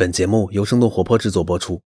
[0.00, 1.78] 本节目由生动活泼制作播出。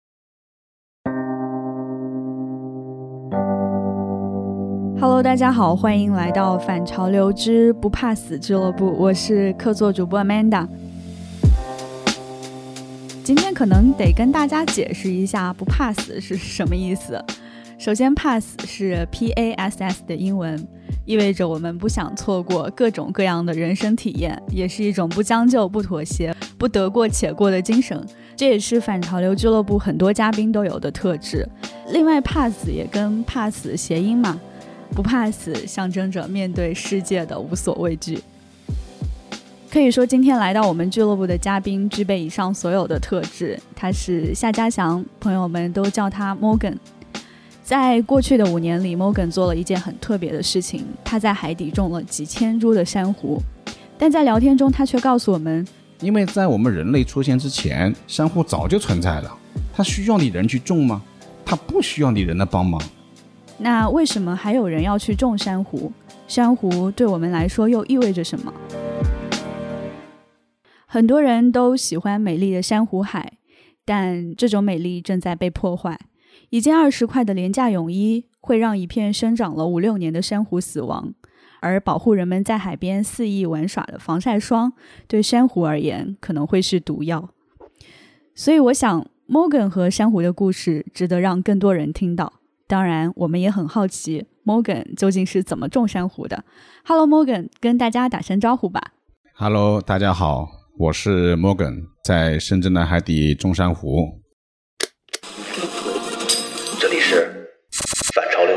[5.02, 10.68] Hello，大家好，欢迎来到反潮流之不怕死俱乐部，我是客座主播 Amanda。
[13.24, 17.20] 今天可能得跟大家解释一下不怕死是什么意思。
[17.80, 20.68] 首先，pass 是 P A S S 的英文，
[21.06, 28.02] 意味着我们不想错过各种各样的人生体验，也是一种不将就、不妥协、不得过且过的精神。
[28.36, 31.48] 这也是反潮流俱乐部很多嘉宾都有的特质。
[31.90, 34.40] 另外，pass 也跟怕死谐音嘛。
[34.96, 38.20] 不怕死，象征着面对世界的无所畏惧。
[39.72, 43.60] 可以说，今天来到我们俱乐部的嘉宾具备以上所有的特质。
[43.76, 46.76] 他是夏家祥，朋友们都叫他 Morgan。
[47.64, 53.42] 在过去的五年里，Morgan 做了一件很特别的事情，他在海底种了几千株的珊瑚。
[53.98, 55.66] 但在聊天中，他却告诉我们，
[56.02, 59.34] 因为在我们人类出现之前，珊瑚早就存在了。
[59.74, 61.02] 它需要你人去种吗？
[61.46, 62.82] 它不需要你人的帮忙。
[63.58, 65.90] 那为什么还有人要去种珊瑚？
[66.28, 68.54] 珊瑚对我们来说又意味着什么？
[70.86, 73.34] 很多人都喜欢美丽的珊瑚海，
[73.86, 75.98] 但这种美丽正在被破坏。
[76.50, 81.14] 一件二十块的廉价泳衣会让一片生长了五六年的珊瑚死亡，
[81.62, 84.74] 而保护人们在海边肆意玩耍的防晒霜，
[85.08, 87.30] 对珊瑚而言可能会是毒药。
[88.36, 92.34] 所以，我想 Morgan 和珊瑚的故事值得让更多人听到。
[92.68, 96.44] 当然，我们也很好奇 Morgan 究竟是怎么种珊瑚的。
[96.86, 98.94] Hello，Morgan，跟大家打声招呼吧。
[99.36, 104.20] Hello，大家好，我是 Morgan，在深圳的海底种珊瑚。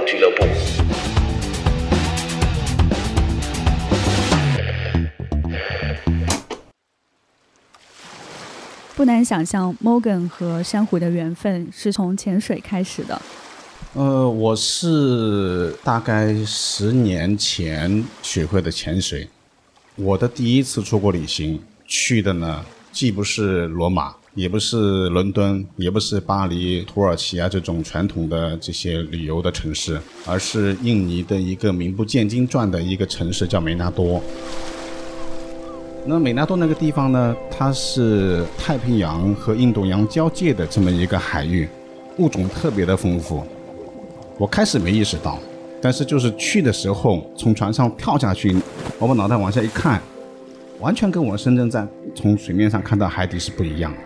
[0.07, 0.45] 俱乐部。
[8.95, 13.21] 不难想象，Morgan 和珊瑚的缘分是从潜水开始的。
[13.93, 19.29] 呃，我是大概十年前学会的潜水。
[19.97, 34.23] 我的第一次出国旅行去的呢，既不是罗马，也不是伦敦，也不是巴黎、土耳其啊这种传统的这些旅游的城市，而是印尼的一个名不见经传的一个城市，叫美纳多。
[36.05, 41.67] 那美纳多那个地方呢，它是太平洋和印度洋交界的这么一个海域，
[42.19, 43.43] 物种特别的丰富。
[44.37, 45.39] 我开始没意识到，
[45.81, 48.55] 但是就是去的时候，从船上跳下去，
[48.99, 49.99] 我把脑袋往下一看，
[50.79, 53.99] 完全跟我深圳在从水面上看到海底是不一样的。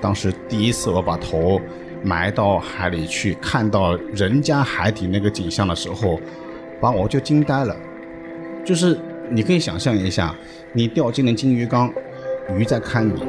[0.00, 1.60] 当时第一次我把头
[2.02, 6.20] 埋到海里去，看到人家海底那个景象的时候，
[6.80, 7.76] 把我就惊呆了。
[8.64, 8.98] 就是
[9.30, 10.34] 你可以想象一下，
[10.72, 11.92] 你掉进了金鱼缸，
[12.56, 13.22] 鱼在看你，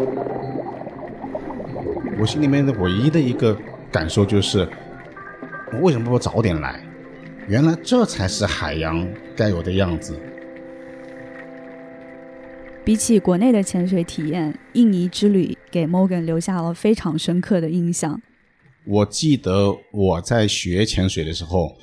[2.19, 3.57] 我心里面的唯一的一个。
[3.91, 4.65] 感受就是，
[5.73, 6.79] 我为什么不早点来？
[7.49, 9.05] 原来这才是海洋
[9.35, 10.17] 该有的样子。
[12.83, 18.19] 比起国内的潜水体验，印尼之旅给 Morgan 留下了非常深刻的印象。
[18.85, 21.77] 我记得我在学潜水的时候，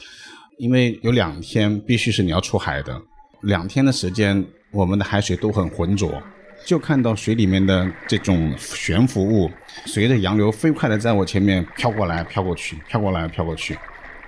[0.57, 3.01] 因为有两天必须是你要出海的，
[3.43, 6.21] 两天的时间，我们的海水都很浑浊。
[6.65, 9.49] 就看到水里面的这种悬浮物，
[9.87, 13.79] 随着洋流飞快的在我前面飘过来、飘过去、飘过来、飘过去，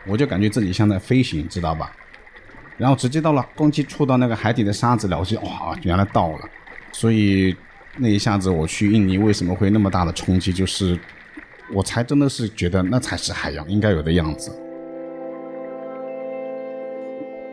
[0.07, 1.91] 我就感觉自己像在飞行，知道吧？
[2.79, 6.39] 然后直接到了，攻击触到那个海底的沙子了，我就哇，原来到了。
[7.01, 7.57] 所以
[7.97, 10.53] 那一下子我去印尼为什么会那么大的冲击？
[10.53, 11.01] 就是
[11.75, 14.53] 我才真的是觉得那才是海洋应该有的样子。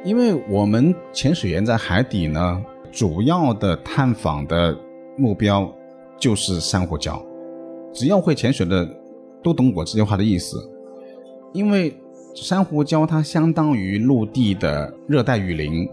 [0.04, 2.62] 因为我们潜水员在海底呢。
[2.90, 4.76] 主要的探访的
[5.18, 5.72] 目标
[6.18, 7.22] 就是珊瑚礁，
[7.94, 8.90] 只要会潜水的
[9.44, 10.58] 都懂我这句话的意思。
[11.54, 11.96] 因为
[12.34, 15.88] 珊瑚礁它相当于陆地的热带雨林，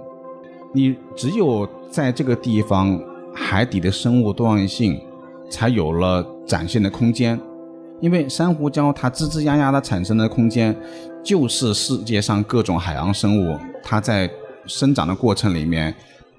[0.72, 2.98] 你只有在这个地方，
[3.34, 5.00] 海底的生物多样性
[5.50, 7.38] 才有了展现的空间。
[8.00, 10.76] 因为珊瑚礁它吱吱呀呀的产生的空间，
[11.22, 14.30] 就是世界上各种海洋生物它在
[14.66, 15.94] 生长的过程里面。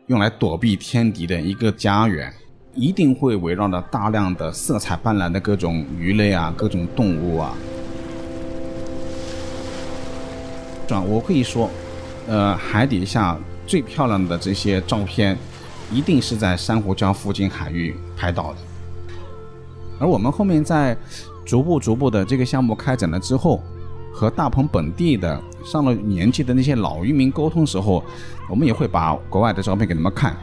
[0.07, 2.31] 用来躲避天敌的一个家园，
[2.75, 7.56] 一定会围绕着大量的色彩斑斓的各种鱼类啊，各种动物啊。
[10.86, 11.68] 转我可以说，
[12.27, 15.36] 呃，海底下最漂亮的这些照片，
[15.92, 18.60] 一定是在珊瑚礁附近海域拍到的。
[20.00, 20.98] 而我们后面在
[21.46, 23.62] 逐步逐步的这个项目开展了之后。
[24.18, 28.02] 和大鹏本地的上了年纪的那些老渔民沟通时候，
[28.50, 30.34] 我们也会把国外的照片给他们看。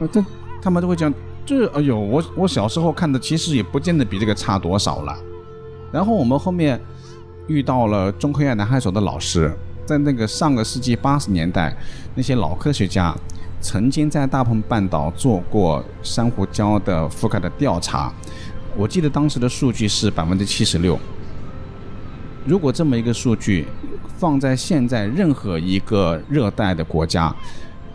[0.00, 0.20] 呃，这
[0.60, 1.14] 他们都会讲，
[1.46, 5.16] 这哎呦，我我小时候看的其实也不见得比这个差多少了。
[5.92, 6.80] 然后我们后面
[7.46, 9.56] 遇到了中科院南海所的老师，
[9.86, 11.76] 在那个上个世纪八十年代，
[12.16, 13.14] 那些老科学家
[13.60, 18.12] 曾经在大鹏半岛做过珊瑚礁的覆盖的调查，
[18.76, 20.98] 我记得当时的数据是百分之七十六。
[22.46, 23.66] 如果这么一个数据
[24.16, 27.34] 放在现在任何一个热带的国家，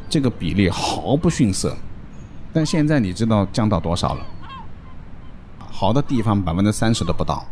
[0.09, 1.75] 这个比例毫不逊色。
[2.51, 4.25] 但现在你知道降到多少了？
[5.57, 7.43] 好的地方百分之三十都不到。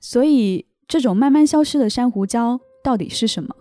[0.00, 3.54] 所以，这种慢慢消失的珊瑚礁到底是什么？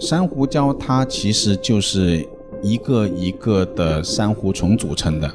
[0.00, 2.26] 珊瑚礁它其实就是
[2.62, 5.30] 一个一个的珊瑚虫组成的，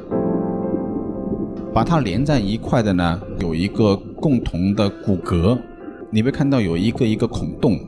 [1.74, 5.58] 把它连在一块的呢，有一个共同的骨骼，
[6.12, 7.80] 你会看到有一个一个孔洞。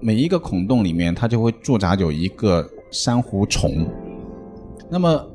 [0.00, 3.86] 每一个孔洞里面，它就会驻扎有一个珊瑚虫。
[4.90, 5.26] 那么，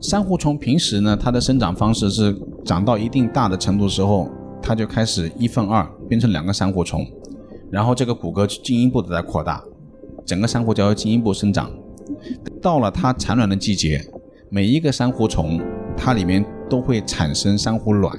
[0.00, 4.28] 珊瑚虫平时呢，它的生长方式是长到一定大的程度时候，
[4.62, 7.04] 它就开始一分二，变成两个珊瑚虫，
[7.70, 9.64] 然后这个骨骼进一步的在扩大，
[10.30, 11.68] 整个珊瑚礁要进一步生长。
[12.62, 14.00] 到了它产卵的季节，
[14.48, 15.60] 每一个珊瑚虫
[15.96, 18.16] 它里面都会产生珊瑚卵，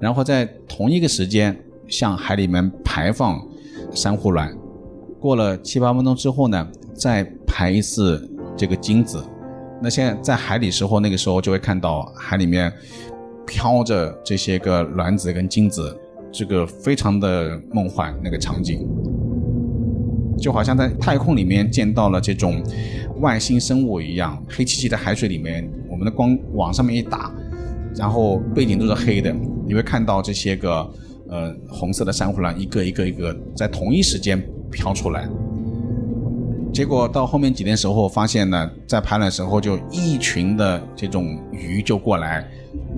[0.00, 3.40] 然后在同一个时间向海里面排放
[3.92, 4.52] 珊瑚卵。
[5.20, 9.24] 过了七八分钟之后呢，再排一次这个精子。
[9.80, 12.72] 那现在在海里时候，那个时候就会看到海里面
[13.46, 15.96] 飘着这些个卵子跟精子，
[16.32, 18.84] 这个非常的梦幻那个场景，
[20.38, 22.62] 就好像在太空里面见到了这种
[23.20, 24.42] 外星生物一样。
[24.48, 27.32] 黑漆漆的海水里面，我们的光往上面一打，
[27.94, 29.34] 然后背景都是黑的，
[29.66, 30.90] 你会看到这些个
[31.28, 34.42] 呃红色的珊瑚卵一个一个一个在同一时间。
[34.74, 35.28] 飘出来，
[36.72, 42.48] 结果到后面几天时候发现呢，在排卵时候就一群的这种鱼就过来，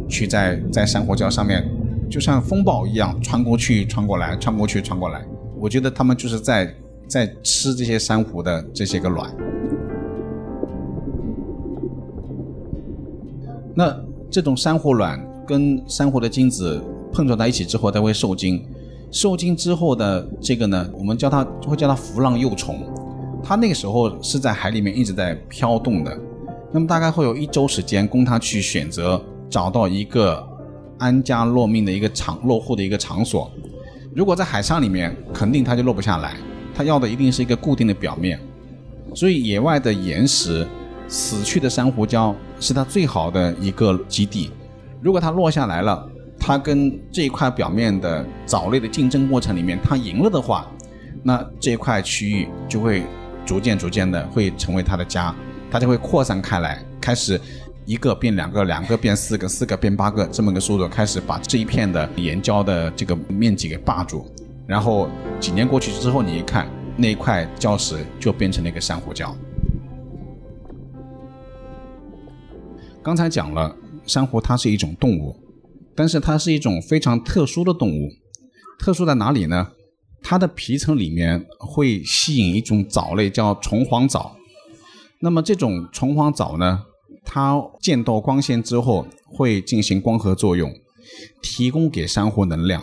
[0.09, 1.69] 去在在珊瑚礁上面，
[2.09, 5.21] 就像风暴一样穿过去、穿过来、穿过去、穿过来。
[5.59, 6.73] 我觉得他们就是在
[7.09, 9.31] 在吃这些珊瑚的这些个卵。
[13.75, 13.95] 那
[14.31, 18.65] 这种珊瑚卵跟珊瑚的精子碰撞在一起之后，它会受精。
[19.11, 22.81] 受精之后的这个呢，我们叫它会叫它浮浪幼虫，
[23.45, 26.19] 它那个时候是在海里面一直在飘动的，
[26.73, 30.45] 那么大概会有一周时间供它去选择找到一个
[30.99, 33.49] 安家落命的一个场落户的一个场所。
[34.15, 36.37] 如果在海上里面，肯定它就落不下来，
[36.75, 38.39] 它要的一定是一个固定的表面。
[39.15, 40.67] 所以野外的岩石、
[41.07, 44.51] 死去的珊瑚礁是它最好的一个基地。
[45.01, 50.71] 如果它落下来了，它跟这一块表面的藻类的竞争过程里面，它赢了的话，
[51.23, 53.05] 那这一块区域就会
[53.47, 55.35] 逐渐逐渐的会成为它的家，
[55.71, 57.41] 它就会扩散开来，开始
[57.87, 64.27] 一个变两个，两个变四个，四个变八个，这么个速度开始把这一片的岩礁的这个面积给霸住。
[64.67, 65.09] 然后
[65.41, 69.35] 几年过去之后，你一看那一块礁石就变成了一个珊瑚礁。
[73.03, 73.77] 刚才讲了，
[74.07, 75.41] 珊瑚它是一种动物。
[75.97, 78.09] 但是它是一种非常特殊的动物，
[78.81, 79.69] 特殊在哪里呢？
[80.21, 84.35] 它的皮层里面会吸引一种藻类，叫虫黄藻。
[85.21, 86.83] 那么这种虫黄藻呢，
[87.25, 90.75] 它见到光线之后会进行光合作用，
[91.41, 92.83] 提供给珊瑚能量，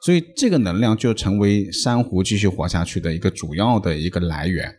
[0.00, 4.74] 所以这个能量就成为珊瑚继续活下去的一个主要的一个来源。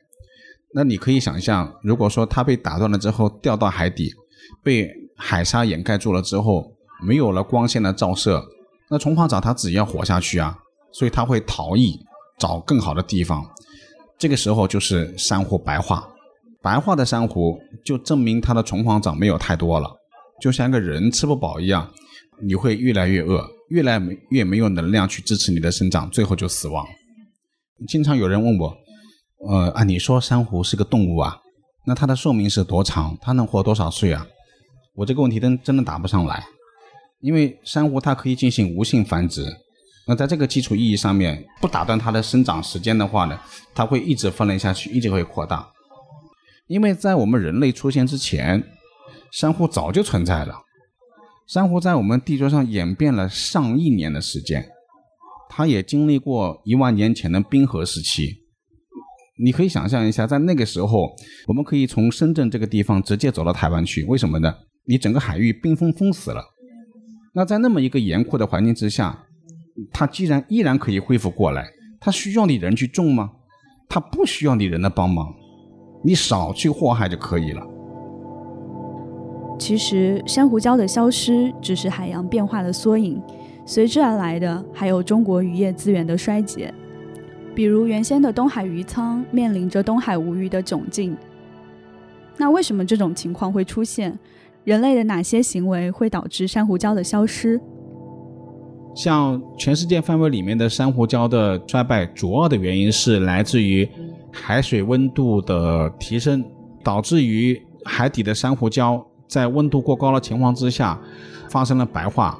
[0.73, 4.11] 那你可以想象，如果说它被打断了之后掉到海底，
[4.63, 6.75] 被海沙掩盖住了之后。
[7.03, 8.45] 没有了光线的照射，
[8.87, 10.55] 那虫黄藻它自己要活下去啊，
[10.91, 11.99] 所以它会逃逸，
[12.37, 13.43] 找更好的地方。
[14.19, 16.07] 这个时候就是珊瑚白化，
[16.61, 19.91] 白化的珊瑚就证明它的虫黄藻没有太多了，
[20.39, 21.91] 就像个人吃不饱一样，
[22.39, 26.85] 你会越来越饿，越来越没有能量去支持你的生长，最后就死亡。
[27.87, 28.77] 经常有人问我，
[29.47, 31.39] 呃啊，你说珊瑚是个动物啊，
[31.87, 33.17] 那它的寿命是多长？
[33.21, 34.27] 它能活多少岁啊？
[34.93, 36.45] 我这个问题真真的答不上来。
[37.21, 39.45] 因为珊瑚它可以进行无性繁殖，
[40.05, 43.39] 那在这个基础意义上面，不打断它的生长时间的话呢，
[43.73, 45.65] 它会一直分裂下去，一直会扩大。
[46.67, 48.61] 因为在我们人类出现之前，
[49.31, 50.55] 珊瑚早就存在了。
[51.51, 54.65] 珊瑚在我们地球上演变了上亿年的时间，
[55.49, 58.37] 它也经历过一万年前的冰河时期。
[59.37, 61.13] 你可以想象一下，在那个时候，
[61.47, 64.55] 我们可以从深圳这个地方直接走到台湾去，为什么呢？
[64.85, 66.41] 你整个海域冰封封死了。
[67.33, 69.25] 那在那么一个严酷的环境之下，
[69.91, 71.67] 它既然依然可以恢复过来，
[71.99, 73.29] 它需要你人去种吗？
[73.89, 75.27] 它不需要你人的帮忙，
[76.05, 77.67] 你少去祸害就可以了。
[79.61, 83.21] 其实，珊瑚礁的消失只是海洋变化的缩影，
[83.63, 86.73] 随之而来的还有中国渔业资源的衰竭。
[87.53, 91.15] 比如，原先的东海渔仓面临着东海无鱼的窘境。
[92.37, 94.17] 那为什么这种情况会出现？
[94.63, 97.61] 人类的哪些行为会导致珊瑚礁的消失？
[98.95, 103.87] 像全世界范围里面的珊瑚礁的衰败，主要的原因是来自于
[104.31, 106.43] 海水温度的提升，
[106.83, 110.99] 导致于海底的珊瑚礁在温度过高的情况之下
[111.49, 112.37] 发生了白化。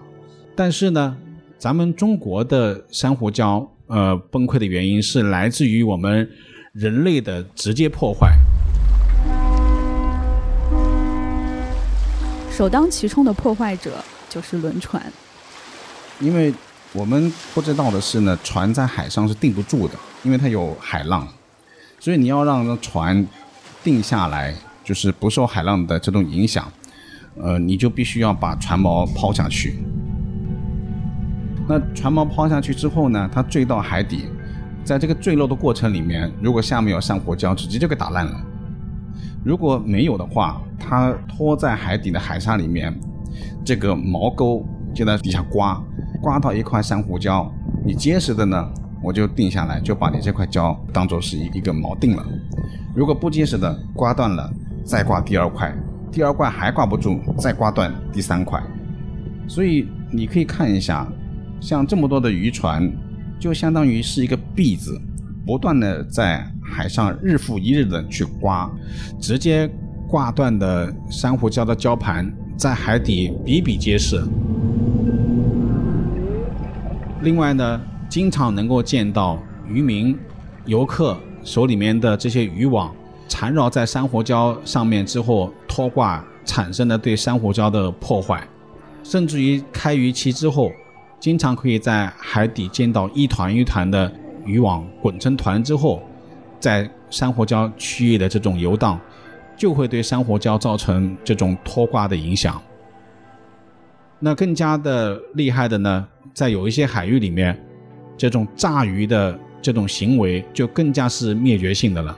[0.53, 1.15] 但是呢，
[1.57, 6.29] 咱们中国的珊瑚礁呃崩溃的原因是来自于我们
[6.74, 8.33] 人类的直接破坏。
[12.51, 15.01] 首当其冲的破坏者就是轮船，
[16.19, 16.53] 因为
[16.91, 19.93] 我们不知道的是呢，船在海上是定不住的，
[20.24, 21.25] 因为它有海浪，
[22.01, 23.25] 所以你要让船
[23.81, 26.71] 定下来，就是不受海浪的这种影响，
[27.39, 29.79] 呃，你就必须要把船锚抛下去。
[31.67, 34.25] 那船锚抛下去之后呢，它坠到海底，
[34.83, 38.41] 在这个坠落的过程里面，如果下面有珊瑚礁，直接就给打烂了。
[39.43, 42.93] 如果没有的话，它拖在海底的海沙里面，
[43.63, 45.81] 这个锚钩就在底下刮，
[46.21, 47.50] 刮到一块珊瑚礁，
[47.85, 48.69] 你结实的呢，
[49.01, 52.23] 我就定下来，就把你这块礁当做是一一个锚定了。
[52.93, 54.51] 如果不结实的，刮断了，
[54.83, 55.73] 再刮第二块，
[56.11, 58.61] 第二块还挂不住，再挂断第三块。
[59.47, 61.07] 所以你可以看一下，
[61.59, 62.91] 像这么多的渔船，
[63.39, 64.99] 就相当于是一个篦子。
[65.43, 68.69] 不断的在海上日复一日的去刮，
[69.19, 69.67] 直接
[70.07, 74.23] 挂断的珊瑚礁的礁盘在海底比比皆是。
[77.23, 80.15] 另外呢，经常能够见到渔民、
[80.65, 82.93] 游客手里面的这些渔网
[83.27, 88.45] 缠绕在珊瑚礁上面之后脱挂产生的对珊瑚礁的破坏，
[89.05, 90.69] 甚至于开渔期之后，
[91.17, 94.11] 经常可以在海底见到一团一团的。
[94.43, 96.01] 渔网滚成团之后，
[96.59, 98.99] 在珊瑚礁区域的这种游荡，
[99.55, 102.59] 就会对珊瑚礁造成这种脱挂的影响。
[104.17, 107.55] 那更加的厉害的呢，在有一些海域里面，
[108.17, 112.17] 这种炸鱼的这种行为就更加是灭绝性的了。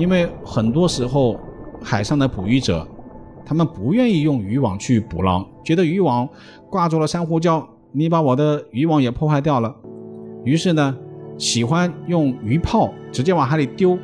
[0.00, 1.38] 因为很多时候，
[1.82, 2.88] 海上的捕鱼者，
[3.44, 6.26] 他们不愿意用渔网去捕捞，觉得渔网
[6.70, 7.62] 挂住了珊瑚礁。
[7.92, 9.76] 你把我的渔网也破坏掉了，
[10.42, 10.96] 于是呢，
[11.36, 13.98] 喜欢用鱼炮直接往海里丢，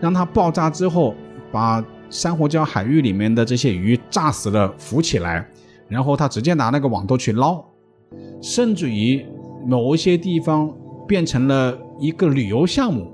[0.00, 1.14] 让它爆炸之后，
[1.52, 5.46] 把珊瑚礁海域里面的这些鱼炸死了浮起来，
[5.86, 7.62] 然后他直接拿那个网兜去捞，
[8.42, 9.24] 甚至于
[9.64, 10.74] 某一些地方
[11.06, 13.06] 变成了一个旅游项目，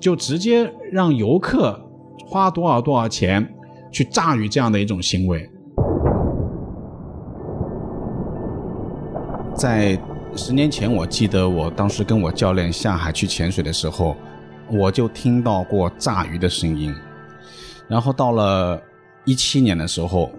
[0.00, 1.78] 就直接让游客
[2.26, 3.46] 花多少多少钱
[3.90, 5.48] 去炸鱼这样的一种行为。
[9.54, 9.98] 在
[10.36, 14.14] 十年前，我记得我当时跟我教练下海去潜水的时候，
[14.70, 16.94] 我就听到过炸鱼的声音。
[17.88, 18.80] 然后到了
[19.24, 20.30] 一七年的时候，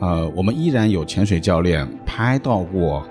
[0.00, 3.04] 呃，我们依然有潜水教练拍到过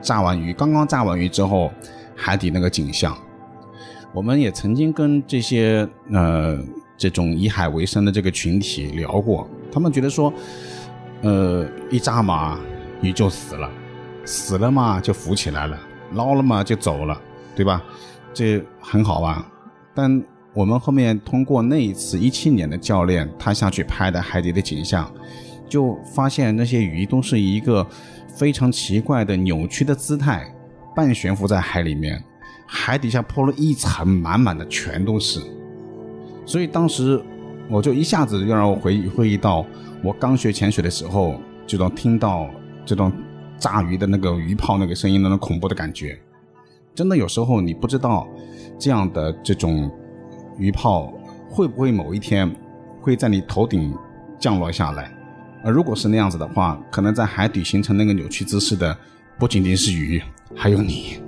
[0.00, 1.70] 炸完鱼，刚刚炸完鱼之后
[2.16, 3.14] 海底那个景象。
[4.18, 6.58] 我们也曾经跟这些呃
[6.96, 10.34] 这种以海为生的这个群体聊过，他们觉得说，
[11.22, 12.58] 呃，一扎嘛，
[13.00, 13.70] 鱼就死了。
[14.24, 15.78] 死了嘛就浮起来了，
[16.14, 17.16] 捞了嘛就走了，
[17.54, 17.80] 对吧？
[18.34, 19.40] 这很好玩。
[19.94, 20.20] 但
[20.52, 25.08] 我们后面通过那一次一七年的教练他下去拍的海底的景象，
[25.68, 27.86] 就发现那些鱼都是一个
[28.34, 30.52] 非常奇怪的扭曲的姿态，
[30.96, 32.20] 半悬浮在海里面，
[32.68, 35.40] 海底下铺了一层满满的全都是。
[36.46, 37.20] 所以当时
[37.68, 39.66] 我就一下子又让我回忆回忆到
[40.04, 42.48] 我刚学潜水的时候，就能听到
[42.86, 43.10] 这种。
[43.60, 46.16] 炸鱼的那个鱼炮那个声音，那种恐怖的感觉，
[46.94, 48.24] 真的有时候你不知道
[48.78, 49.90] 这样的这种
[50.56, 51.12] 鱼炮
[51.50, 52.48] 会不会某一天
[53.00, 53.92] 会在你头顶
[54.38, 55.12] 降落下来。
[55.64, 58.96] 而如果是那样子的话，可能在海底形成那个扭曲姿势的
[59.40, 60.22] 不仅仅是鱼，
[60.54, 61.20] 还有你。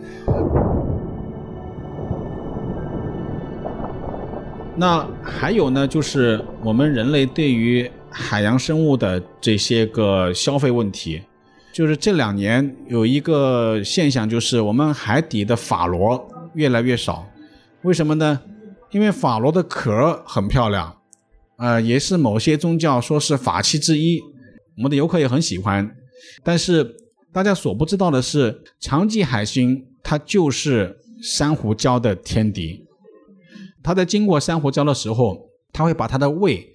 [4.80, 11.20] 那还有呢，就是我们人类对于海洋生物的这些个消费问题。
[11.70, 17.28] 就是这两年有一个现象，就是我们海底的法螺越来越少。
[17.82, 18.40] 为什么呢？
[18.90, 20.96] 因为法螺的壳很漂亮，
[21.58, 24.18] 呃，也是某些宗教说是法器之一，
[24.78, 25.94] 我们的游客也很喜欢。
[26.42, 26.96] 但是
[27.34, 32.87] 大家所不知道的是，长鳍海星它就是珊瑚礁的天敌。
[33.82, 36.66] 它在经过珊瑚礁的时候，它会把它的胃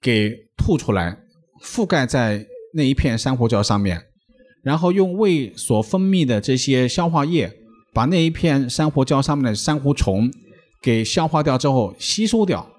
[0.00, 1.18] 给吐出来，
[1.62, 4.02] 覆盖在那一片珊瑚礁上面，
[4.62, 7.52] 然后用胃所分泌的这些消化液，
[7.92, 10.30] 把那一片珊瑚礁上面的珊瑚虫
[10.82, 12.70] 给消化掉之后吸收掉。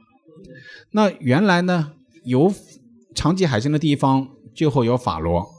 [0.91, 1.93] 那原来呢，
[2.25, 2.53] 有
[3.15, 5.49] 长棘海星的地方就会有法螺。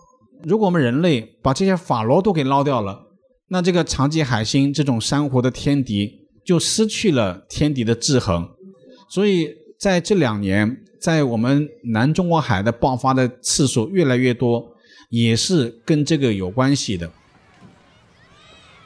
[0.45, 3.07] 如果我们人类把这些法螺都给捞掉了，
[3.49, 6.22] 那这个长棘海星这种珊瑚的天敌。
[6.45, 8.49] 就失去了天敌的制衡，
[9.09, 14.75] 所以在这两年，在我们南中国海的爆发的次数越来越多，
[15.09, 17.09] 也是跟这个有关系的。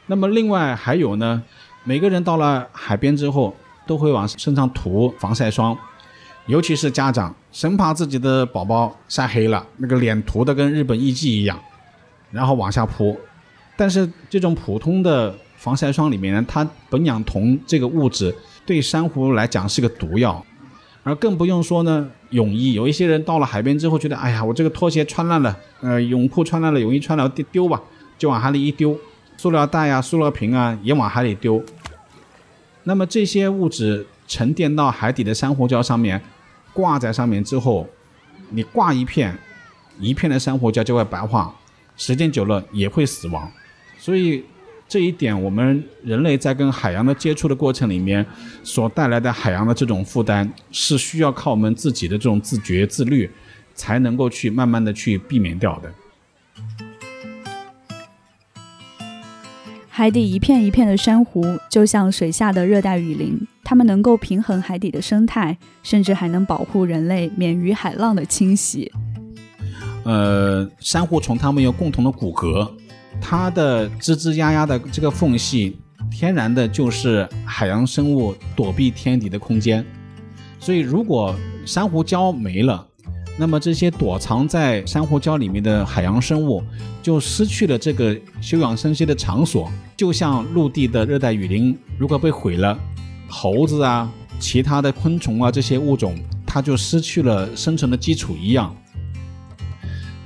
[0.05, 1.43] 那么另外还有呢，
[1.83, 3.55] 每个人到了海边之后，
[3.87, 5.75] 都会往身上涂防晒霜，
[6.45, 11.59] 尤其是家长，生怕自己的宝宝晒黑了，那个脸涂的跟日本艺妓一样，
[12.29, 13.19] 然后往下扑。
[13.75, 15.35] 但是这种普通的。
[15.57, 18.33] 防晒霜里面呢，它苯氧酮这个物质
[18.65, 20.45] 对珊瑚来讲是个毒药，
[21.03, 22.73] 而更不用说呢，泳衣。
[22.73, 27.81] 有一些人到了海边之后，觉得哎呀，我这个拖鞋穿烂了，呃，泳裤穿烂了，泳衣穿了丢丢吧，
[28.19, 28.95] 就往海里一丢，
[29.35, 31.61] 塑料袋呀、塑料瓶啊也往海里丢。
[32.83, 36.21] 那么这些物质沉淀到海底的珊瑚礁上面，
[36.71, 37.87] 挂在上面之后，
[38.51, 39.35] 你挂一片，
[39.99, 41.53] 一片的珊瑚礁就会白化，
[41.95, 43.51] 时间久了也会死亡，
[43.97, 44.45] 所以。
[44.89, 48.25] 这一点，我们人类在跟海洋的接触的过程里面，
[48.63, 53.29] 所带来的海洋的这种负担，是需要靠我们自己的这种自觉自律，
[53.75, 55.93] 才能够去慢慢的去避免掉的。
[59.89, 68.89] 海底一片一片的珊瑚，就像水下的热带雨林，它们能够平衡海底的生态，甚至还能保护人类免于海浪的侵袭。
[70.05, 72.71] 呃，珊瑚虫它们有共同的骨骼。
[73.21, 79.85] 它的吱吱呀呀的这个缝隙，天然的就是海洋生物躲避天敌的空间。
[80.59, 82.87] 所以，如果珊瑚礁没了，
[83.37, 86.63] 那么这些躲藏在珊瑚礁里面的海洋生物
[87.03, 89.71] 就失去了这个休养生息的场所。
[89.95, 92.77] 就像陆地的热带雨林如果被毁了，
[93.27, 98.75] 猴子啊、其他的昆虫啊这些物种，它就失去了生存的基础一样。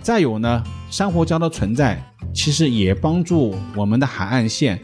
[0.02, 2.02] 再有呢，珊瑚礁的存在。
[2.34, 4.82] 其实也帮助我们的海岸线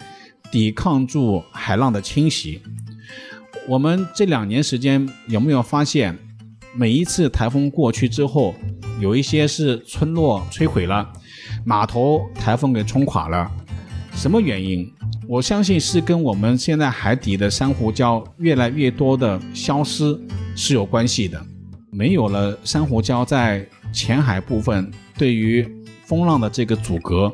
[0.52, 2.62] 抵抗住海浪的侵袭。
[3.68, 6.18] 我们这两年时间有没有发现，
[6.76, 8.56] 每一次台风过去之后，
[9.00, 11.12] 有一些是村落摧毁了，
[11.66, 13.50] 码头台风给冲垮了，
[14.14, 14.90] 什么原因？
[15.28, 20.18] 我相信是跟我们现在海底的珊瑚礁越来越多的消失
[20.56, 21.46] 是有关系的。
[21.92, 25.68] 没有了珊瑚礁在浅海部分，对于
[26.08, 27.30] 风浪的这个阻隔，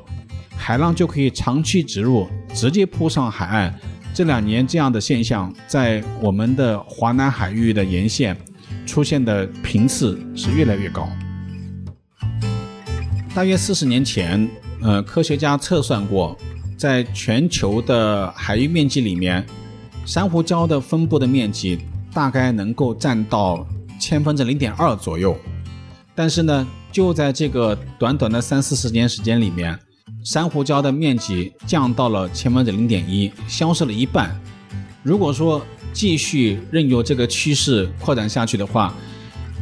[0.58, 3.80] 海浪就可以长驱直入，直接扑上海岸。
[4.16, 8.36] 这两年这样的现象，在我们的华南海域的沿线
[8.84, 11.08] 出现的频次是越来越高。
[13.36, 14.50] 大约四十年前，
[14.82, 16.36] 呃，科学家测算过，
[16.76, 19.46] 在全球的海域面积里面，
[20.04, 21.78] 珊瑚礁的分布的面积
[22.12, 23.68] 大概能够占到
[24.00, 25.38] 千分之零点二左右。
[26.16, 29.78] 但是呢，就在这个短短的三四十年时间里面，
[30.24, 34.40] 珊瑚礁的面积降到了千分之零点一，消失了一半。
[35.02, 35.60] 如果说
[35.92, 38.94] 继续任由这个趋势扩展下去的话，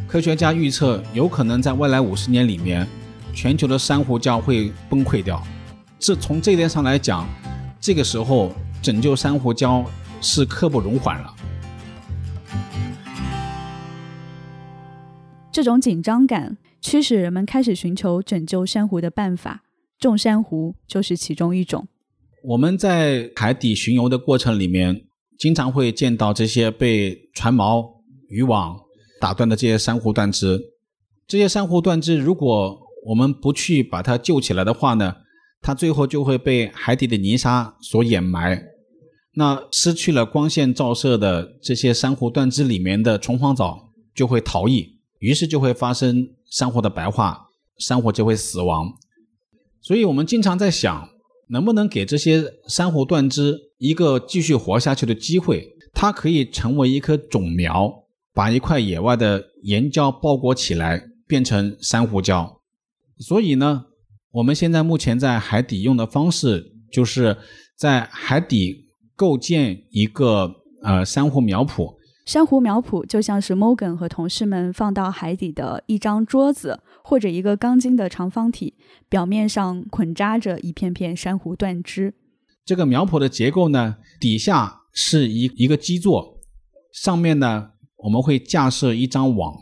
[0.10, 2.86] 科学家预测有可能在未来五十年里面，
[3.34, 5.42] 全球的珊瑚礁会崩溃掉。
[5.98, 7.26] 这从这一点上来讲，
[7.80, 9.86] 这个时候拯救珊瑚礁
[10.20, 11.34] 是刻不容缓了。
[15.50, 19.62] 这种紧张感驱使人们开始寻求拯救珊瑚的办法，
[20.00, 21.88] 种珊瑚就是其中一种。
[22.44, 25.04] 我们在海底巡游的过程里面，
[25.38, 27.86] 经常会见到这些被船锚、
[28.30, 28.76] 渔网
[29.20, 30.60] 打断的这些珊瑚断枝。
[31.28, 35.18] 这些珊瑚断枝，如果我们不去把它救起来的话呢，
[35.62, 38.60] 它最后就会被海底的泥沙所掩埋。
[39.36, 45.00] 那失去了光线照射的这些珊瑚断枝里面的虫黄藻就会逃逸。
[45.20, 47.48] 于是就会发生珊瑚的白化，
[47.80, 48.94] 珊瑚就会死亡。
[49.82, 51.10] 所以，我们经常在想，
[51.50, 55.68] 能不能给这些珊瑚断枝一个继续活下去的机会？
[55.94, 57.92] 它可以成为一棵种苗，
[58.34, 62.60] 把一块野外的岩礁包裹起来，变成珊瑚礁。
[63.18, 63.86] 所以呢，
[64.32, 67.38] 我们现在目前在海底用的方式，就是
[67.76, 71.96] 在海底构建一个呃珊瑚苗圃。
[72.32, 78.74] 珊瑚苗圃就像是 Morgan 和同事们放到海底的一张桌子，或者一个钢筋的长方体，
[79.10, 82.14] 表面上捆扎着一片片珊瑚断枝。
[82.64, 86.40] 这个苗圃的结构呢，底下是一一个基座，
[86.94, 89.54] 上面呢我们会架设一张网，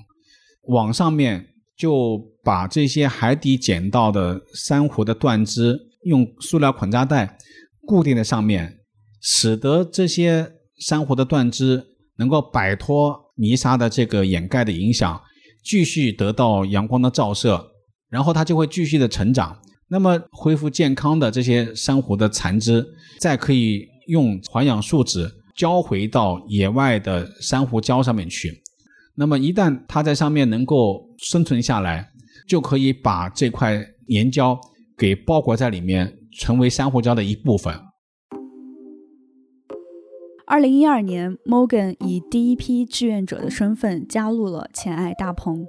[0.67, 7.35] 网上面就把这些海底捡到的珊瑚的断枝用塑料捆扎带
[7.87, 8.77] 固定在上面，
[9.19, 11.87] 使得这些珊瑚的断枝
[12.19, 15.19] 能够摆脱泥沙的这个掩盖的影响，
[15.63, 17.71] 继续得到阳光的照射，
[18.09, 19.57] 然后它就会继续的成长。
[19.87, 22.85] 那么恢复健康的这些珊瑚的残枝，
[23.19, 28.61] 再可以用环氧树脂浇回到野外的珊瑚礁上面去。
[29.15, 32.07] 那么一旦它在上面能够生存下来，
[32.47, 34.59] 就可以把这块岩胶
[34.97, 37.73] 给包裹在里面，成为珊瑚礁的一部分。
[40.49, 45.67] 二零一二年，Morgan 以第一批志愿者的身份加入了浅爱大鹏。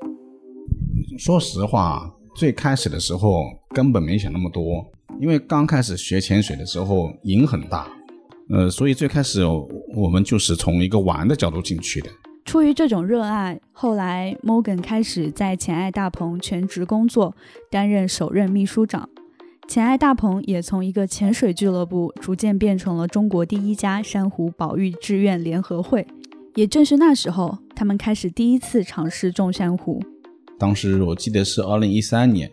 [1.18, 2.10] 说实话。
[2.34, 3.42] 最开始的时候
[3.74, 4.90] 根本没想那么多，
[5.20, 7.86] 因为刚开始学潜水的时候瘾很大，
[8.48, 9.42] 呃，所以最开始
[9.94, 12.08] 我们就是从一个玩的角度进去的。
[12.46, 17.34] 出于这种热爱，后来 Morgan 开始在浅爱大鹏全职工作，
[17.70, 19.10] 担任首任秘书长。
[19.70, 26.04] 浅爱大鹏也从一个潜水俱乐部逐渐变成了中国第一家珊瑚保育志愿联合会。
[26.56, 30.02] 也正是那时候，他们开始第一次尝试种珊瑚。
[30.58, 32.50] 当时我记得是二零一三年，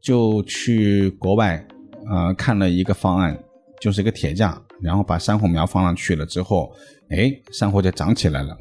[0.00, 1.66] 就去国外，
[2.08, 3.36] 呃，看了一个方案，
[3.80, 6.72] 就是一个铁架，然后把珊瑚苗放上去了之后，
[7.08, 8.56] 哎，珊瑚就长起来了，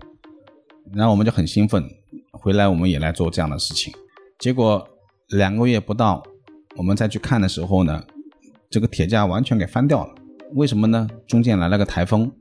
[0.91, 1.87] 然后我们就很兴奋，
[2.31, 3.93] 回来我们也来做这样的事情。
[4.39, 4.83] 结果
[5.27, 6.23] 两个月不到，
[6.75, 8.03] 我们再去看的时候呢，
[8.69, 10.15] 这个铁架完全给翻掉了。
[10.55, 11.07] 为什么呢？
[11.27, 12.31] 中间来了个台风。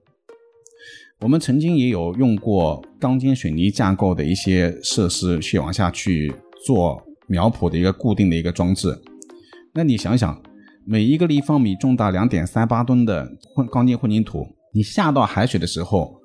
[1.20, 8.98] 我们曾经也有用过钢筋水泥架构的一些设施去往下去做苗圃的一个固定的一个装置。
[9.74, 10.42] 那你想想，
[10.84, 16.20] 每一个立方米重达两点三八吨的混钢筋混凝土，你下到海水的时候，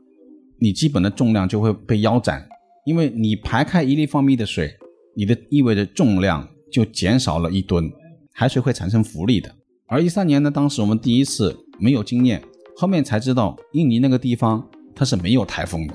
[0.60, 2.48] 你基本的重量就会被腰斩，
[2.86, 4.74] 因为你排开一立方米的水，
[5.16, 7.92] 你的意味着重量就减少了一吨，
[8.34, 9.54] 海水会产生浮力的。
[9.88, 12.44] 而一三年呢，当时我们第一次没有经验，
[12.76, 14.68] 后面才知道印尼那个地方。
[15.00, 15.94] 它是没有台风的，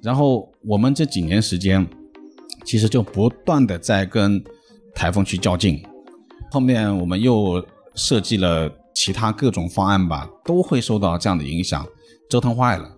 [0.00, 1.84] 然后我们这几年时间，
[2.64, 4.40] 其实就不断的在跟
[4.94, 5.82] 台风去较劲。
[6.52, 7.60] 后面我们又
[7.96, 11.84] 设计了其他各种方案吧，都会受到这样的影响，
[12.30, 12.88] 折腾坏了。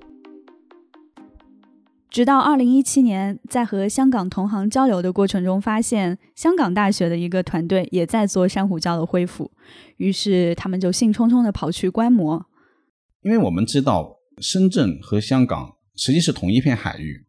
[2.11, 9.51] 直到二零一七年，在和香港同行交流的过程中，发现香港大学的一个团队也在做珊瑚礁的恢复，
[9.97, 12.47] 于是他们就兴冲冲的跑去观摩，
[13.23, 14.16] 因为我们知道。
[14.40, 17.27] 深圳和香港实际是同一片海域，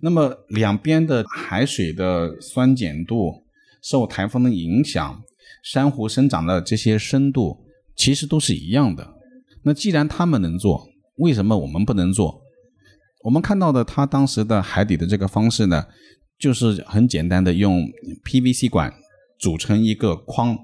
[0.00, 3.44] 那么两边的海水的酸碱度、
[3.80, 5.22] 受台风的影响、
[5.62, 7.64] 珊瑚生长的这些深度，
[7.94, 9.14] 其实都是一样的。
[9.62, 10.88] 那既然他们能做，
[11.18, 12.42] 为什么我们不能做？
[13.24, 15.86] 我们看到的他当时的海底的这个方式呢，
[16.38, 17.84] 就是很简单的用
[18.24, 18.92] PVC 管
[19.38, 20.56] 组成一个框，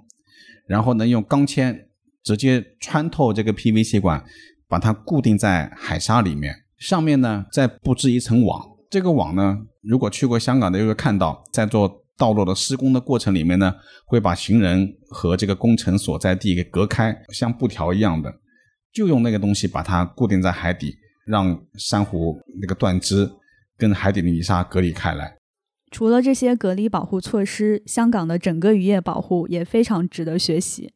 [0.66, 1.86] 然后呢用钢钎
[2.22, 4.24] 直接穿透这个 PVC 管。
[4.70, 8.64] 把它固定在海沙里面，上面呢再布置一层网。
[8.88, 13.74] 这个网呢，如果去过香港的，就会看到，在做道路的施工的过程里面呢，
[14.06, 18.32] 会把行人和这个工程所在地给隔开，像布条一样的，
[18.92, 20.94] 就用那个东西把它固定在海底，
[21.30, 23.30] 让珊瑚那个断枝
[23.78, 25.36] 跟海底的泥沙隔离开来。
[25.92, 30.92] 除了这些隔离保护措施，香港的整个渔业保护也非常值得学习。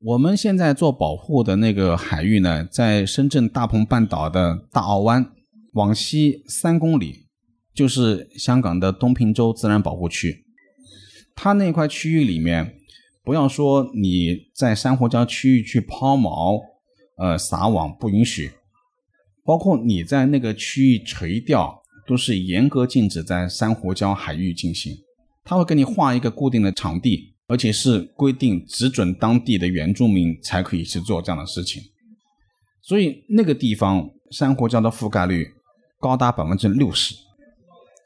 [0.00, 5.26] 我们现在做保护的那个海域呢，在深圳大鹏半岛的大澳湾
[5.72, 7.26] 往西三公里，
[7.74, 10.44] 就是香港的东平洲自然保护区。
[11.34, 12.74] 它那块区域里面，
[13.24, 16.60] 不要说你在珊瑚礁区域去抛锚、
[17.16, 18.52] 呃撒网不允许，
[19.48, 24.94] 包括你在那个区域垂钓，都是严格禁止在珊瑚礁海域进行。
[25.42, 27.32] 他会给你划一个固定的场地。
[27.50, 31.82] 而且是规定只准当地的原住民才可以去做这样的事情，
[32.82, 35.54] 所以那个地方珊瑚礁的覆盖率
[35.98, 37.14] 高达百分之六十，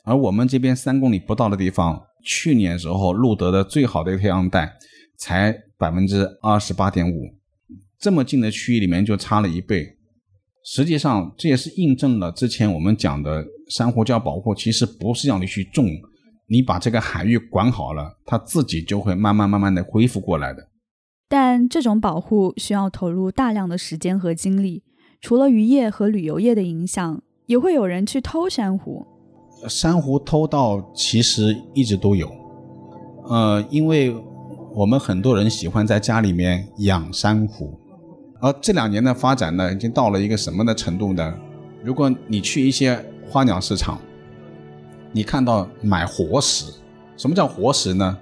[0.04, 4.78] 而我们这边三公里不到的地方，去年时候录得的最好的太阳带
[5.16, 7.34] 才百分之二十八点五，
[7.98, 9.96] 这么近的区域里面就差了一倍。
[10.64, 15.86] 实际上这也是印证了之前我们讲的珊瑚礁保护，其实不是让你去种。
[16.48, 20.68] 你把这个海域管好了，它自己就会慢慢慢慢的恢复过来的。
[21.28, 24.82] 但这种保护需要投入大量的时间和精力。
[25.22, 29.06] 除了渔业和旅游业的影响，也会有人去偷珊瑚。
[29.68, 32.28] 珊瑚偷盗其实一直都有，
[33.30, 34.14] 呃，因为
[34.74, 37.72] 我们很多人喜欢在家里面养珊瑚，
[38.42, 41.32] 而这两年的发展呢，已经到了一个什么的程度呢？
[41.84, 42.98] 如果你去一些
[43.30, 44.00] 花鸟市场，
[45.12, 46.72] 你看到买活石，
[47.16, 48.18] 什么叫活石呢？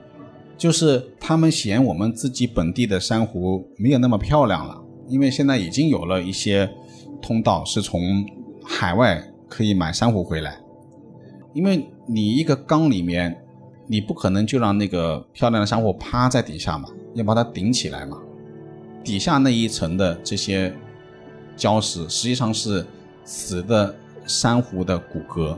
[0.58, 4.78] 就是他们嫌我们自己本地的珊瑚没有那么漂亮了，
[5.08, 6.70] 因为现在已经有了一些
[7.22, 8.22] 通道是从
[8.62, 10.60] 海外可以买珊瑚回来，
[11.54, 13.34] 因为你一个缸里面，
[13.86, 18.18] 你不可能就让那个漂亮的珊瑚趴在底下嘛，要把它顶起来嘛。
[19.02, 20.74] 底下那一层的这些
[21.56, 22.84] 礁石实际上是
[23.24, 23.94] 死的
[24.26, 25.56] 珊瑚的骨骼，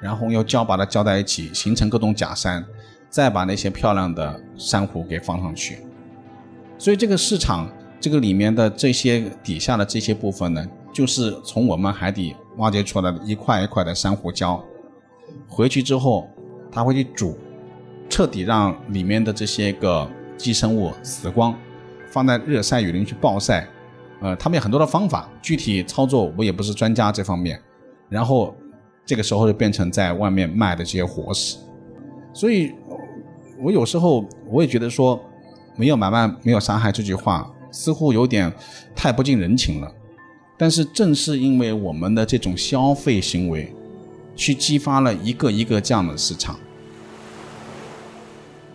[0.00, 2.64] 然后用胶把它胶在一起，形成各种假山，
[3.10, 5.78] 再把那些漂亮的珊瑚给放上去。
[6.78, 7.68] 所以这个市场
[8.00, 14.60] 这个里面的这些底下的这些部分呢，就是从我们海底挖掘出来的一块一块的珊瑚礁，
[15.48, 16.28] 回去之后
[16.70, 17.38] 它会去煮，
[18.08, 21.54] 彻底让里面的这些个寄生物死光。
[22.16, 23.68] 放在热晒雨淋去暴晒，
[24.22, 27.60] 呃，他们有很多的方法，具体操作我也不是专家这方面。
[28.08, 28.56] 然后
[29.04, 31.58] 这个时候就变成在外面卖的这些活食，
[32.32, 32.72] 所以
[33.62, 35.20] 我有时候我也觉得说，
[35.76, 38.50] 没有买卖没有杀害这句话似乎有点
[38.94, 39.92] 太不近人情了。
[40.56, 43.70] 但是正是因为我们的这种消费行为，
[44.34, 46.58] 去激发了一个一个这样的市场，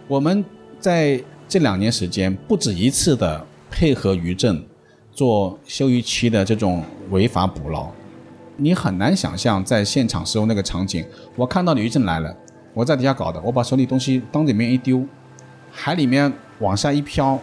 [0.08, 0.46] 我们
[0.80, 1.20] 在。
[1.52, 4.64] 这两年时间，不止一次的配合渔政
[5.12, 7.90] 做休渔期的这种违法捕捞，
[8.56, 11.06] 你很难想象在现场时候那个场景。
[11.36, 12.34] 我看到渔政来了，
[12.74, 15.06] 我在底下搞的，我把手里东西当里面一丢，
[15.70, 17.38] 海里面往下一飘，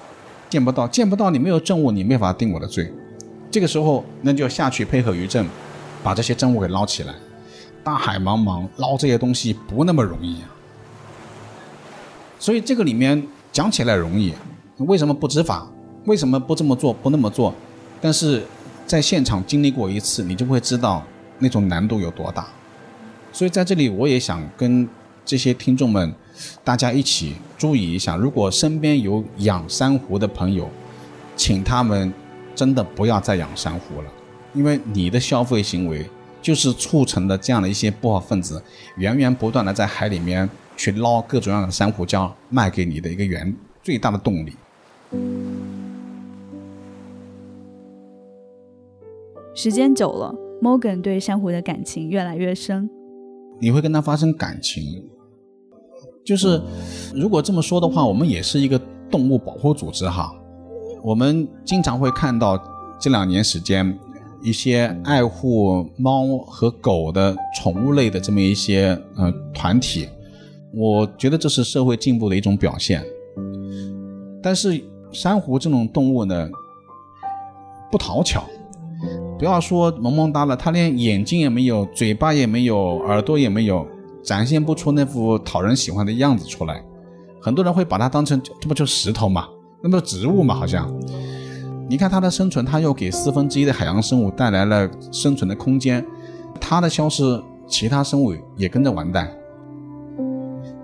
[0.49, 2.91] 见不到，见不到，你没有证物，你没法定我的罪。
[3.51, 5.47] 这个时候，那就下去配合渔政，
[6.03, 7.15] 把这些证物给捞起来。
[7.85, 10.49] 大海茫茫，捞这些东西不那么容易啊。
[12.39, 13.23] 所以这个里面。
[13.59, 14.33] 讲起来容易，
[14.77, 15.69] 为什么不执法？
[16.05, 16.93] 为什么不这么做？
[16.93, 17.53] 不那么做？
[18.01, 18.45] 但是
[18.87, 21.03] 在现场经历过一次，你就会知道
[21.41, 22.47] 那种难度有多大。
[23.33, 24.89] 所以在这里，我也想跟
[25.25, 26.15] 这些听众们，
[26.63, 30.71] 大家一起注意一下：如果身边有养珊瑚的朋友，
[31.35, 32.15] 请他们
[32.55, 34.09] 真的不要再养珊瑚了，
[34.55, 36.09] 因为你的消费行为
[36.41, 38.63] 就是促成了这样的一些不法分子
[38.99, 40.49] 源源不断的在海里面。
[40.79, 44.53] 去捞各种各样的珊瑚礁卖给你的一个原最大的动力。
[49.55, 52.89] 时间久了，Morgan 对珊瑚的感情越来越深。
[53.61, 55.05] 你会跟他发生感情？
[56.25, 56.63] 就是
[57.13, 60.33] 如果这么说的话，我们也是一个动物保护组织哈。
[61.03, 62.57] 我们经常会看到
[63.01, 63.99] 这两年时间，
[64.43, 70.09] 一些爱护猫和狗的宠物类的这么一些呃团体。
[70.75, 73.05] 我觉得这是社会进步的一种表现，
[74.43, 74.81] 但是
[75.13, 76.49] 珊瑚这种动物呢，
[77.91, 78.45] 不讨巧。
[79.39, 83.87] 不要说萌萌哒了，它连眼睛也没有，嘴巴也没有，耳朵也没有，
[84.23, 86.83] 展现不出那副讨人喜欢的样子出来。
[87.41, 89.49] 很多人会把它当成这不就石头嘛，
[89.81, 90.93] 那不植物嘛，好像。
[91.89, 96.05] 你看它的生存，它又给四分之一的海洋生物带来了生存的空间，
[96.61, 99.33] 它的消失，其他生物也跟着完蛋。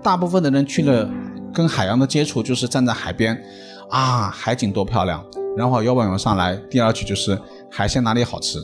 [0.05, 1.09] 大部分的人去了
[1.51, 3.35] 跟海洋的接触，就是站在海边，
[3.89, 5.25] 啊，海景多漂亮，
[5.57, 6.55] 然后游泳上来。
[6.69, 7.35] 第二句就是
[7.71, 8.59] 海鲜哪里好吃。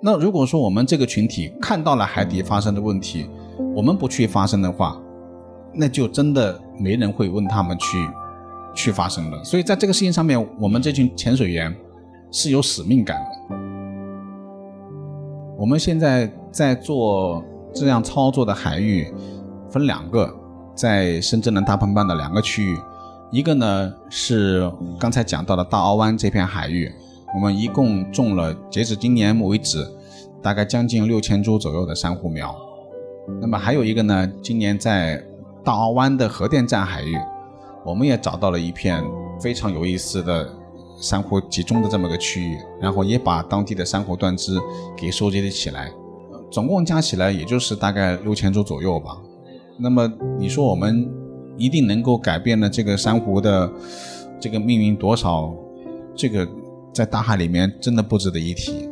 [0.00, 3.28] 那如果说我们这个群体看到了海底发生的问题，
[3.74, 4.98] 我们不去发声的话，
[5.74, 8.08] 那就真的没人会问他们去
[8.74, 9.44] 去发声了。
[9.44, 11.76] 所以在这个事情上面，我们这群潜水员
[12.32, 13.56] 是有使命感的。
[15.58, 19.12] 我们现在在做这样操作的海域。
[19.70, 20.32] 分两个，
[20.74, 22.78] 在深圳的大鹏湾的两个区域，
[23.30, 26.92] 一个呢是刚才讲到的大澳湾这片海域，
[27.34, 29.86] 我们一共种了，截止今年为止，
[30.42, 32.54] 大概将近六千株左右的珊瑚苗。
[33.40, 35.22] 那么还有一个呢，今年在
[35.64, 37.16] 大澳湾的核电站海域，
[37.84, 39.02] 我们也找到了一片
[39.40, 40.48] 非常有意思的
[41.00, 44.60] 珊瑚集中的这么个区域，然后也把当地的珊瑚断枝
[44.96, 45.90] 给收集了起来，
[46.50, 49.16] 总共加起来也就是大概六千株左右吧。
[49.78, 51.06] 那么你说我们
[51.56, 53.70] 一定能够改变了这个珊瑚的
[54.40, 55.54] 这个命运多少？
[56.14, 56.48] 这个
[56.94, 58.88] 在大海里面真的不值得一提。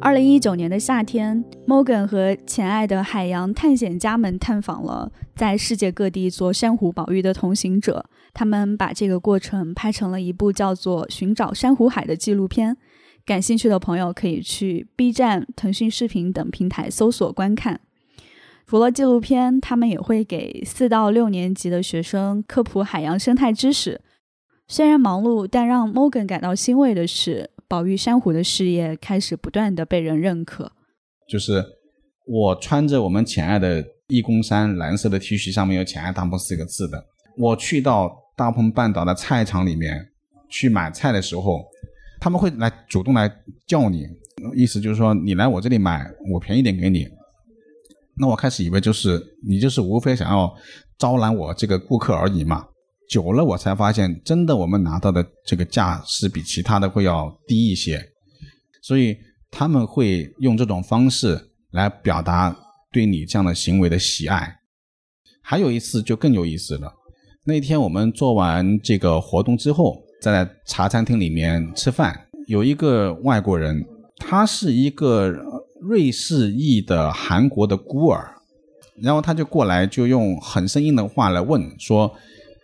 [0.00, 12.76] 二零一九年的夏天，Morgan 和前爱的海洋探险家们探访了在世界各地做珊瑚保育的同行者，他们把这个过程拍成了一部叫做《寻找珊瑚海》的纪录片。
[13.24, 17.80] 感兴趣的朋友可以去 B 站、腾讯视频等平台搜索观看。
[18.66, 24.00] 除了纪录片，他们也会给四到六年级的学生科普海洋生态知识。
[24.66, 30.72] 虽然忙碌，但让 Morgan 感到欣慰的是，保育珊瑚的事业开始不断的被人认可。
[31.28, 31.62] 就是
[32.26, 37.04] 我穿着我们浅爱的义工衫蓝色的 T 恤，上面有“浅爱大鹏”四个字的。
[37.36, 40.08] 我去到大鹏半岛的菜场里面
[40.48, 41.64] 去买菜的时候，
[42.22, 43.28] 他们会来主动来
[43.66, 44.06] 叫你，
[44.54, 47.04] 意思就是说你来我这里买，我便宜点给你。
[48.16, 50.54] 那我开始以为就是你就是无非想要
[50.96, 52.64] 招揽我这个顾客而已嘛。
[53.10, 58.00] 久了我才发现，真的我们拿到的这个价是比其他的会要低一些，
[58.82, 59.16] 所以
[59.50, 62.56] 他们会用这种方式来表达
[62.92, 64.58] 对你这样的行为的喜爱。
[65.42, 66.94] 还有一次就更有意思了。
[67.44, 73.84] 那天我们做完这个活动之后，在茶餐厅里面吃饭，有一个外国人，
[74.18, 75.28] 他是一个
[75.80, 78.36] 瑞士裔的韩国的孤儿，
[79.00, 82.14] 然后他就过来，就用很生硬的话来问说：“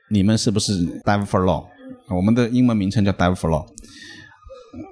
[0.09, 1.66] 你们是不是 Dive for Law？
[2.14, 3.66] 我们的英文名称叫 Dive for Law。”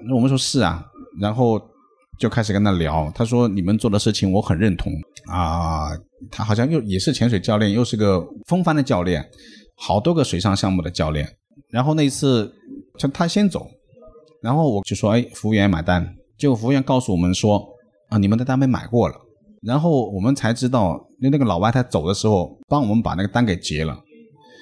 [0.05, 0.83] 那我们说是啊，
[1.21, 1.61] 然后
[2.19, 3.09] 就开始跟他聊。
[3.15, 4.91] 他说：“你们做的事情我很认同
[5.27, 5.91] 啊。”
[6.29, 9.23] 他好像又也是潜水教练，又是个风帆的教练。
[9.79, 11.36] 好多个水上项目的教练，
[11.69, 12.53] 然后那一次，
[12.97, 13.69] 他他先走，
[14.41, 17.67] 然后我就说：“哎，服务员买单。”结果服务员告诉我们说
[18.09, 19.15] ：“啊，你们的单被买过了。”
[19.61, 23.97] 然后我们才知道，那那个老外他走的时候，帮我们把那个单给结了。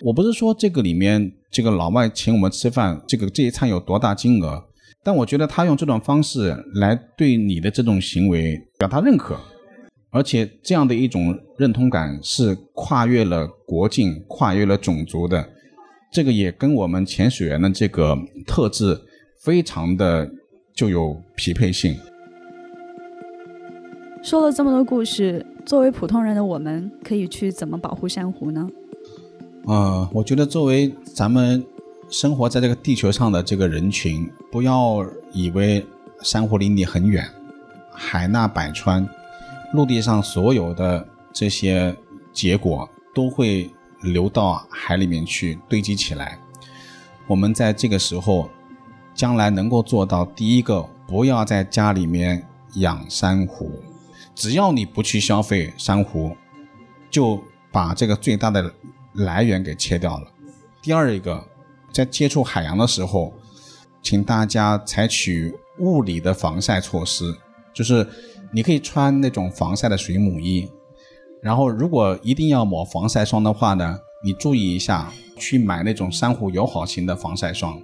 [0.06, 4.64] 我不是说这个里面这个老外请我们吃饭，这个这一餐有多大金额，
[5.04, 9.38] 但我觉得他用这种方式来对你的这种行为表达认可。
[10.12, 15.46] 而且这样的一种认同感是跨越了国境、跨越了种族的，
[16.16, 18.98] 这个也跟我们潜水员的这个特质
[19.38, 20.32] 非常的
[20.74, 21.94] 就有匹配性。
[24.24, 28.66] 说了这么多故事，作为普通人的我们，可以去怎么保护珊瑚呢？
[29.66, 31.62] 呃，我觉得作为咱们
[32.10, 35.86] 生活在这个地球上的这个人群，不要以为
[36.22, 37.28] 珊瑚离你很远，
[37.92, 39.06] 海纳百川。
[39.74, 41.94] 陆地上所有的这些
[42.32, 43.70] 结果都会
[44.06, 46.40] 流到海里面去堆积起来。
[47.28, 48.50] 我们在这个时候，
[49.14, 53.72] 将来能够做到第一个，不要在家里面养珊瑚。
[54.34, 56.36] 只要你不去消费珊瑚，
[57.10, 58.74] 就把这个最大的
[59.14, 60.28] 来源给切掉了。
[60.82, 61.46] 第二一个，
[61.92, 63.34] 在接触海洋的时候，
[64.02, 67.36] 请大家采取物理的防晒措施，
[67.74, 68.08] 就是。
[68.52, 70.70] 你可以穿那种防晒的水母衣，
[71.46, 77.80] 然后如果一定要抹防晒霜的话呢，你注意一下，去买那种珊瑚友好型的防晒霜。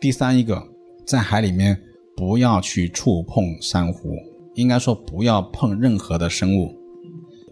[0.00, 0.66] 第三一个，
[1.06, 1.78] 在海里面
[2.16, 4.16] 不要去触碰珊瑚，
[4.54, 6.74] 应该说不要碰任何的生物。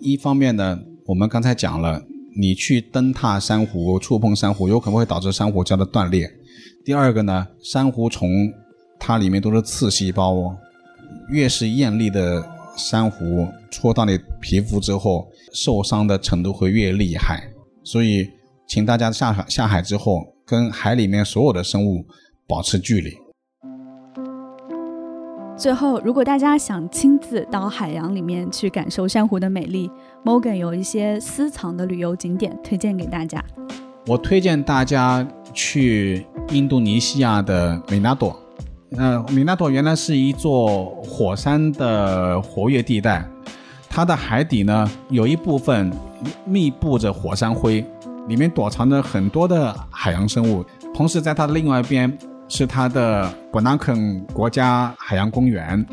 [0.01, 2.03] 一方面呢，我们刚才讲了，
[2.35, 6.33] 你去蹬踏珊瑚、触碰珊瑚，有可能会导致珊瑚礁的断裂。
[6.83, 8.51] 第二个呢，珊瑚虫
[8.99, 10.57] 它里面都是刺细胞哦。
[11.29, 12.43] 越是艳丽的
[12.75, 17.49] 珊瑚戳到你皮肤之后，受伤的程度会越厉害。
[17.85, 18.29] 所以，
[18.67, 22.07] 请大家下海下海之后，跟海里面所有的生物
[22.47, 23.17] 保持距离。
[25.57, 29.91] 最后，如果大家想亲自到海洋里面去感受珊瑚的美丽
[30.25, 33.45] ，Morgan 有一些私藏的旅游景点推荐给大家。
[34.07, 38.37] 我推荐大家去印度尼西亚的美纳朵。
[38.97, 43.25] 嗯，米纳朵原来是一座火山的活跃地带，
[43.95, 45.93] 它的海底呢有一部分
[46.47, 47.85] 密布着火山灰，
[48.27, 50.65] 里面躲藏着很多的海洋生物。
[50.95, 52.11] 同时，在它的另外一边
[52.49, 55.85] 是它的 b a n a k a n 国家海洋公园，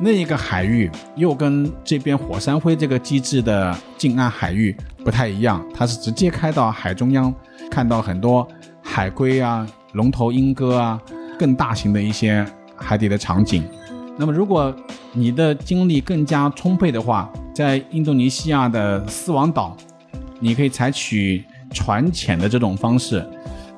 [0.00, 7.32] 那一个海域又跟这边火山灰这个机制的近岸海域不太一样，它是直接开到海中央，
[7.70, 8.48] 看到很多
[8.82, 10.98] 海龟啊、龙头鹰哥啊。
[11.36, 13.64] 更大型的一些海底的场景。
[14.16, 14.74] 那么，如果
[15.12, 19.76] 你的精力更加充沛的话，在印度尼西亚的斯王岛，
[20.38, 23.26] 你可以采取船潜的这种方式，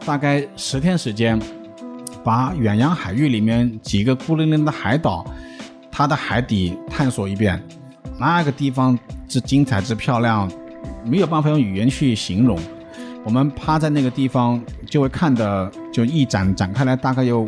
[0.05, 1.41] 大概十天时间，
[2.23, 5.25] 把远洋海域里面几个孤零零的海岛，
[5.91, 7.63] 它的海底探索一遍。
[8.19, 10.51] 那个地方之精彩之漂亮，
[11.05, 12.59] 没有办法用语言去形容。
[13.25, 17.47] 我们趴在那个地方，就会看的就一展展开来，大概有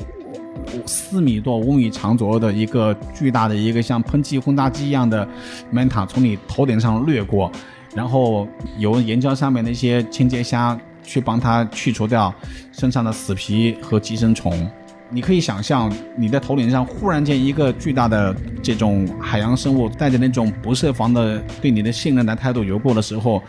[0.87, 5.27] 四米多、五米长左右的一个巨大的一个像喷气轰炸机一样的
[5.73, 7.51] manta 从你头顶上掠过，
[7.95, 8.47] 然后
[8.79, 12.33] 由岩礁上面那些清洁虾去帮它去除掉
[12.73, 14.69] 身上的死皮和寄生虫，
[15.11, 23.43] 你可以想象，你的头顶上忽然间一个巨大的这种海洋生物，带着那种不设防的对你的信任的态度游过的时候，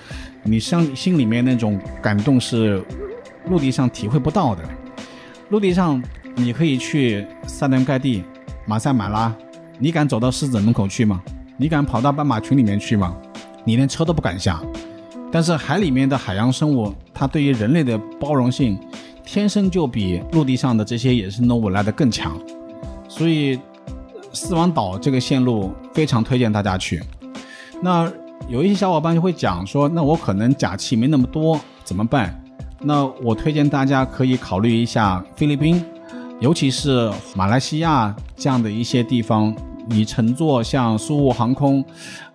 [0.43, 2.81] 你心心里面那种感动是
[3.49, 4.63] 陆地上体会不到的。
[5.49, 6.01] 陆地上
[6.35, 8.23] 你可以去塞伦盖蒂、
[8.65, 9.35] 马赛马拉，
[9.77, 11.21] 你敢走到狮子门口去吗？
[11.57, 13.15] 你敢跑到斑马群里面去吗？
[13.65, 14.61] 你连车都不敢下。
[15.31, 18.79] 但是海里面的海洋生物，它对于人类的包容性。
[19.31, 22.35] 天生就比陆地上的这些野生动物来的更强，
[23.07, 23.59] 所以
[24.33, 26.99] 四王岛这个线路非常推荐大家去。
[27.79, 28.11] 那
[28.47, 32.43] 有一些小伙伴就会讲说，那我可能假期没那么多怎么办？
[32.81, 35.85] 那我推荐大家可以考虑一下菲律宾，
[36.39, 39.53] 尤其是马来西亚这样的一些地方，
[39.87, 41.83] 你乘坐像苏雾航空、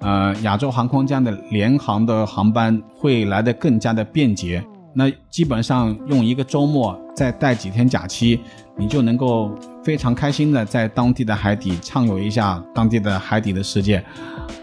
[0.00, 4.62] 呃亚洲航空这样的联航的航班会来的更加的便捷。
[4.92, 8.38] 那基本上用一个周末再带几天假期，
[8.76, 9.50] 你就能够
[9.82, 14.05] 非常开心的在当地的海底畅游一下当地的海底的世界。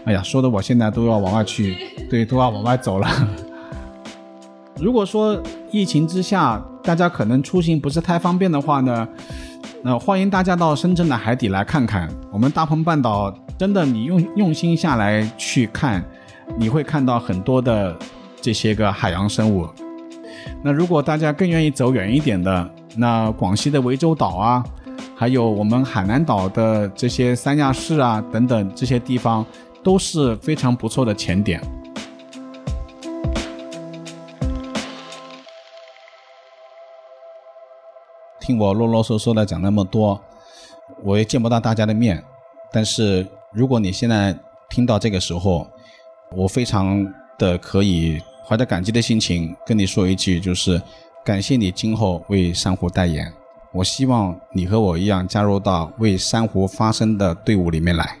[0.04, 1.76] 哎呀，说的我现在都要往外去，
[2.08, 3.08] 对，都要往外走了。
[4.82, 9.06] 如果说疫情之下大家可能出行不是太方便的话呢，
[9.80, 12.08] 那欢迎大家到深圳的海底来看看。
[12.32, 16.04] 我们大鹏半岛真的，你用用心下来去看，
[16.58, 17.96] 你会看到很多的
[18.40, 19.68] 这些个海洋生物。
[20.64, 24.64] 那如果大家更愿意走远一点的，那广西的涠洲岛啊，
[25.14, 29.46] 还有我们海南岛的这些三亚市啊等等这些地方，
[29.80, 31.62] 都是非常不错的潜点。
[38.42, 40.20] 听我啰啰嗦嗦的讲那么多，
[41.02, 42.22] 我也见不到大家的面，
[42.70, 44.36] 但是如果你现在
[44.68, 45.66] 听到这个时候，
[46.36, 47.06] 我非常
[47.38, 48.20] 的可以。
[48.44, 50.82] 怀着感激的心情跟你说一句，就是
[51.24, 53.32] 感谢你今后为珊瑚代言。
[53.72, 58.18] 我希望你和我一样加入到为珊瑚发声的队伍里面来。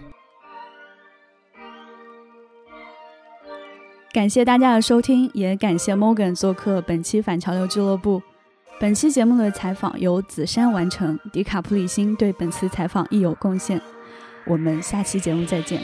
[4.12, 8.22] 感谢大家的收听，也感谢 Morgan 做客本期反潮流俱乐部。
[8.82, 13.80] 本期节目的采访由紫珊完成，迪卡普里辛对本次采访亦有贡献。
[14.44, 15.80] 我们下期节目再见。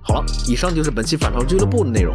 [0.00, 2.14] 好了以上就是本期反潮俱乐部的内容。